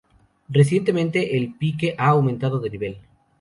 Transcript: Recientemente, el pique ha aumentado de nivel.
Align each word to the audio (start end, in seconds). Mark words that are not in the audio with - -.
Recientemente, 0.49 1.37
el 1.37 1.53
pique 1.53 1.93
ha 1.95 2.07
aumentado 2.07 2.57
de 2.59 2.71
nivel. 2.71 2.97